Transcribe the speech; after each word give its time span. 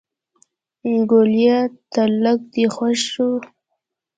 ګوليه 1.09 1.57
تلک 1.93 2.39
دې 2.53 2.65
خوښ 2.75 2.99
شو. 3.11 3.29